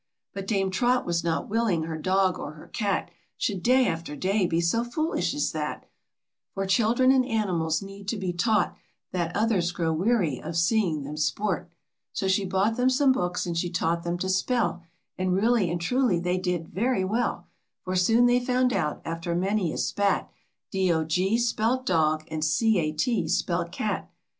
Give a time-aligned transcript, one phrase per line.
[0.33, 4.47] But Dame Trot was not willing her dog or her cat Should day after day
[4.47, 5.87] be so foolish as that,
[6.55, 8.75] For children and animals need to be taught
[9.11, 11.71] That others grow weary of seeing them sport.
[12.13, 14.81] So she bought them some books and she taught them to spell,
[15.19, 17.45] And really and truly they did very well,
[17.83, 20.31] For soon they found out, after many a spat,
[20.71, 24.11] D O G spelt dog, and C A T spelt cat.